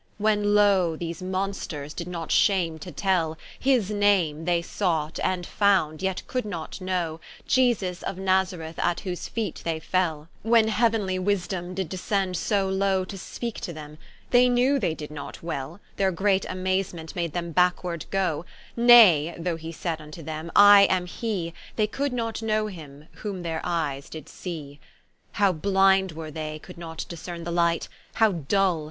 When 0.17 0.55
loe 0.55 0.95
these 0.95 1.21
Monsters 1.21 1.93
did 1.93 2.07
not 2.07 2.31
shame 2.31 2.79
to 2.79 2.91
tell, 2.91 3.37
His 3.59 3.91
name, 3.91 4.45
they 4.45 4.63
sought, 4.63 5.19
and 5.23 5.45
found, 5.45 6.01
yet 6.01 6.23
could 6.25 6.43
not 6.43 6.81
know 6.81 7.19
Iesus 7.47 8.01
of 8.01 8.17
Nazareth, 8.17 8.79
at 8.79 9.01
whose 9.01 9.27
feet 9.27 9.61
they 9.63 9.79
fell, 9.79 10.27
When 10.41 10.69
Heauenly 10.69 11.19
Wisdome 11.19 11.75
did 11.75 11.87
descend 11.87 12.35
so 12.35 12.67
lowe 12.67 13.05
To 13.05 13.15
speake 13.15 13.59
to 13.61 13.73
them: 13.73 13.99
they 14.31 14.49
knew 14.49 14.79
they 14.79 14.95
did 14.95 15.11
not 15.11 15.43
well, 15.43 15.79
Their 15.97 16.11
great 16.11 16.47
amazement 16.49 17.15
made 17.15 17.33
them 17.33 17.51
backeward 17.51 18.07
goe: 18.09 18.43
Nay, 18.75 19.35
though 19.37 19.55
he 19.55 19.71
said 19.71 19.99
vnto 19.99 20.25
them, 20.25 20.51
I 20.55 20.85
am 20.89 21.05
he, 21.05 21.53
They 21.75 21.85
could 21.85 22.11
not 22.11 22.41
know 22.41 22.65
him, 22.65 23.07
whom 23.17 23.43
their 23.43 23.61
eyes 23.63 24.09
did 24.09 24.27
see. 24.29 24.79
How 25.33 25.51
blinde 25.51 26.13
were 26.13 26.31
they 26.31 26.57
could 26.57 26.79
not 26.79 27.05
discerne 27.07 27.43
the 27.43 27.51
Light! 27.51 27.87
How 28.13 28.31
dull! 28.31 28.79